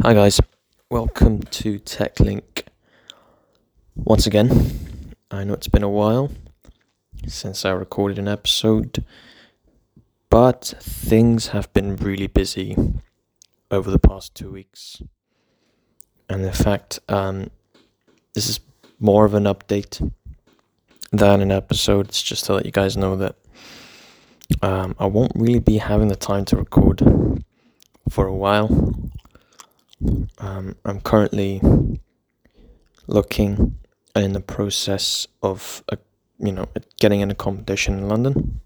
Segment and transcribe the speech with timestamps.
[0.00, 0.40] Hi guys,
[0.92, 2.62] welcome to TechLink.
[3.96, 6.30] Once again, I know it's been a while
[7.26, 9.04] since I recorded an episode,
[10.30, 12.76] but things have been really busy
[13.72, 15.02] over the past two weeks.
[16.28, 17.50] And in fact, um,
[18.34, 18.60] this is
[19.00, 20.12] more of an update
[21.10, 22.10] than an episode.
[22.10, 23.34] It's just to let you guys know that
[24.62, 27.02] um, I won't really be having the time to record
[28.08, 28.94] for a while.
[30.38, 31.60] Um, I'm currently
[33.06, 33.78] looking
[34.14, 35.98] in the process of, a,
[36.38, 36.66] you know,
[37.00, 38.60] getting in a competition in London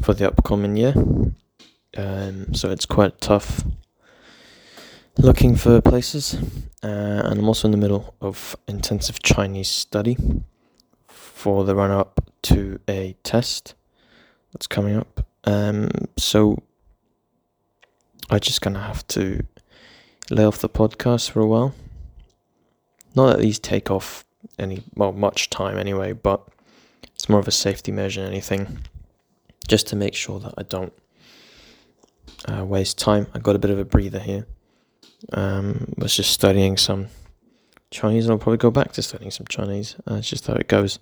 [0.00, 0.94] for the upcoming year.
[1.96, 3.64] Um, so it's quite tough
[5.18, 6.34] looking for places,
[6.82, 10.16] uh, and I'm also in the middle of intensive Chinese study
[11.08, 13.74] for the run up to a test
[14.52, 15.26] that's coming up.
[15.44, 16.62] Um, so
[18.30, 19.44] I just gonna have to
[20.30, 21.74] lay off the podcast for a while.
[23.14, 24.24] Not that these take off
[24.58, 26.46] any well much time anyway, but
[27.14, 28.78] it's more of a safety measure than anything,
[29.66, 30.92] just to make sure that I don't
[32.46, 33.26] uh, waste time.
[33.34, 34.46] I got a bit of a breather here.
[35.32, 37.08] Um, was just studying some
[37.90, 39.96] Chinese, and I'll probably go back to studying some Chinese.
[40.10, 40.98] Uh, it's just how it goes.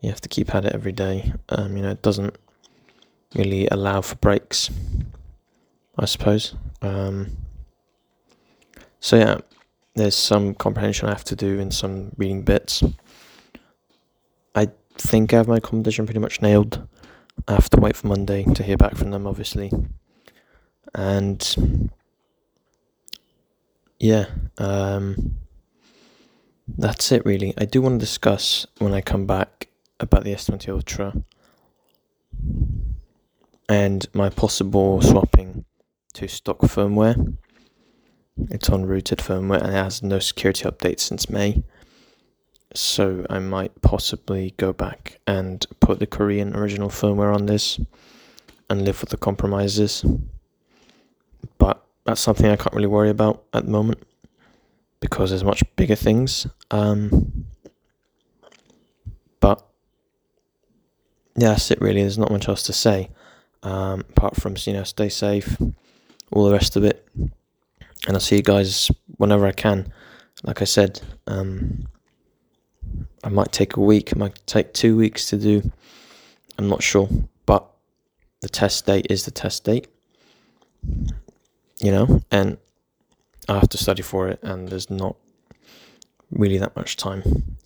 [0.00, 1.32] You have to keep at it every day.
[1.50, 2.36] Um, you know, it doesn't
[3.34, 4.70] really allow for breaks.
[5.96, 6.54] I suppose.
[6.82, 7.36] Um,
[9.04, 9.36] so yeah,
[9.94, 12.82] there's some comprehension I have to do and some reading bits.
[14.54, 16.88] I think I have my competition pretty much nailed.
[17.46, 19.70] I have to wait for Monday to hear back from them, obviously.
[20.94, 21.90] And
[24.00, 24.24] yeah,
[24.56, 25.36] um,
[26.66, 27.52] that's it really.
[27.58, 29.68] I do want to discuss when I come back
[30.00, 31.12] about the S20 Ultra
[33.68, 35.66] and my possible swapping
[36.14, 37.36] to stock firmware.
[38.50, 41.62] It's on rooted firmware and it has no security updates since May.
[42.74, 47.80] So I might possibly go back and put the Korean original firmware on this
[48.68, 50.04] and live with the compromises.
[51.58, 54.02] But that's something I can't really worry about at the moment
[54.98, 56.46] because there's much bigger things.
[56.70, 57.46] Um,
[59.38, 59.64] but
[61.36, 62.00] yeah, that's it really.
[62.00, 63.10] There's not much else to say
[63.64, 65.56] um, apart from you know stay safe,
[66.30, 67.06] all the rest of it,
[68.06, 69.92] and I'll see you guys whenever I can.
[70.42, 71.86] Like I said, um,
[73.22, 75.70] I might take a week, I might take two weeks to do.
[76.58, 77.08] I'm not sure,
[77.46, 77.68] but
[78.40, 79.88] the test date is the test date.
[81.80, 82.58] You know, and
[83.48, 85.16] I have to study for it, and there's not
[86.30, 87.22] really that much time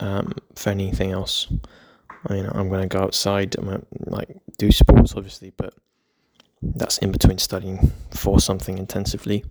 [0.00, 1.46] um, for anything else.
[2.26, 3.54] I mean, I'm going to go outside.
[4.06, 5.74] Like do sports, obviously, but
[6.62, 9.44] that's in between studying for something intensively.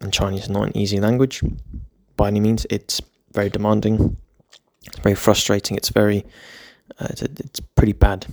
[0.00, 1.42] And Chinese is not an easy language
[2.16, 2.66] by any means.
[2.70, 3.00] It's
[3.32, 4.16] very demanding.
[4.86, 5.76] It's very frustrating.
[5.76, 6.24] It's very,
[6.98, 8.26] uh, it's, a, it's pretty bad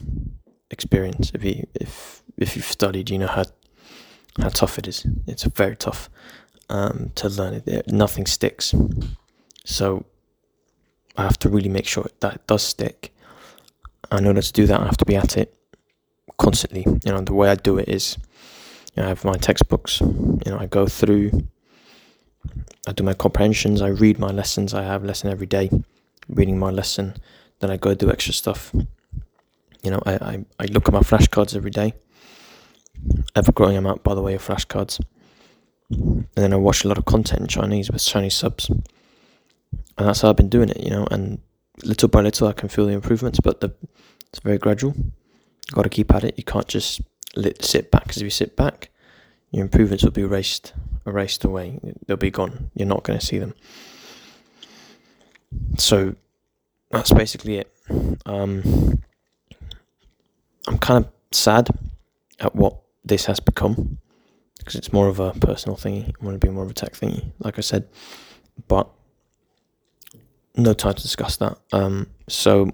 [0.69, 1.31] experience.
[1.34, 3.45] If you if if you've studied, you know how
[4.40, 5.06] how tough it is.
[5.28, 6.09] It's very tough
[6.69, 7.91] um, to learn it.
[7.91, 8.73] Nothing sticks.
[9.66, 10.06] So
[11.17, 13.13] I have to really make sure that it does stick.
[14.11, 15.56] I know that to do that, I have to be at it
[16.38, 16.85] constantly.
[17.06, 18.17] You know, the way I do it is,
[18.97, 20.02] I have my textbooks.
[20.02, 21.47] You know, I go through.
[22.88, 23.81] I do my comprehensions.
[23.81, 24.74] I read my lessons.
[24.74, 25.69] I have lesson every day,
[26.28, 27.16] reading my lesson.
[27.59, 28.72] Then I go do extra stuff.
[29.84, 31.94] You know, I, I, I look at my flashcards every day.
[33.35, 35.00] Ever growing amount, by the way, of flashcards.
[35.90, 38.69] And then I watch a lot of content in Chinese with Chinese subs.
[38.69, 38.79] And
[39.97, 41.08] that's how I've been doing it, you know.
[41.12, 41.40] And
[41.84, 43.73] little by little, I can feel the improvements, but the,
[44.29, 44.96] it's very gradual
[45.72, 46.35] got to keep at it.
[46.38, 47.02] You can't just
[47.36, 48.90] let, sit back because if you sit back,
[49.52, 50.74] your improvements will be erased,
[51.06, 51.80] erased away.
[52.06, 52.72] They'll be gone.
[52.74, 53.53] You're not going to see them.
[55.78, 56.16] So
[56.91, 57.74] that's basically it.
[58.25, 59.02] Um,
[60.68, 61.70] I'm kind of sad
[62.40, 63.97] at what this has become
[64.58, 66.09] because it's more of a personal thingy.
[66.09, 67.88] I want to be more of a tech thingy, like I said,
[68.67, 68.90] but
[70.55, 71.58] no time to discuss that.
[71.72, 72.70] Um, so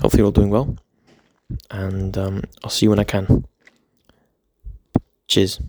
[0.00, 0.76] hopefully you're all doing well
[1.70, 3.44] and um, I'll see you when I can.
[5.28, 5.60] Cheers.